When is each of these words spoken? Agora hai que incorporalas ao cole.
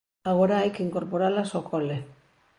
Agora 0.31 0.57
hai 0.59 0.69
que 0.73 0.85
incorporalas 0.87 1.49
ao 1.51 1.63
cole. 1.71 1.97